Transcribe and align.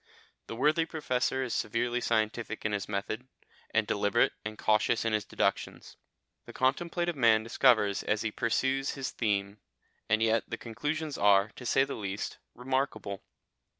The 0.47 0.55
worthy 0.55 0.85
Professor 0.85 1.43
is 1.43 1.53
severely 1.53 2.01
scientific 2.01 2.65
in 2.65 2.71
his 2.71 2.89
method, 2.89 3.27
and 3.69 3.85
deliberate 3.85 4.33
and 4.43 4.57
cautious 4.57 5.05
in 5.05 5.13
his 5.13 5.25
deductions, 5.25 5.95
the 6.47 6.53
contemplative 6.53 7.15
man 7.15 7.43
discovers 7.43 8.01
as 8.01 8.23
he 8.23 8.31
pursues 8.31 8.95
his 8.95 9.11
theme, 9.11 9.59
and 10.09 10.23
yet 10.23 10.45
the 10.49 10.57
conclusions 10.57 11.19
are, 11.19 11.49
to 11.55 11.67
say 11.67 11.83
the 11.83 11.93
least, 11.93 12.39
remarkable. 12.55 13.21